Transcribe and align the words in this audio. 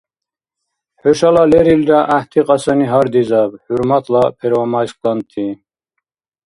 ХӀушала 1.01 1.43
лерилра 1.51 1.99
гӀяхӀти 2.07 2.41
кьасани 2.47 2.85
гьардизаб, 2.91 3.51
хӀурматла 3.63 4.23
первомайскланти! 4.39 5.45